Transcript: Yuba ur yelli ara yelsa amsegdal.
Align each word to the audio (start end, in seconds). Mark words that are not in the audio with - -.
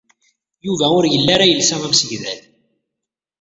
Yuba 0.65 0.85
ur 0.97 1.05
yelli 1.07 1.29
ara 1.35 1.49
yelsa 1.49 1.75
amsegdal. 1.87 2.41